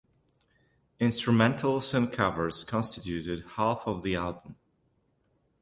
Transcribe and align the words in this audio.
Instrumentals 0.99 1.93
and 1.93 2.11
covers 2.11 2.63
constituted 2.63 3.45
half 3.57 3.83
of 3.87 4.01
the 4.01 4.15
album. 4.15 4.55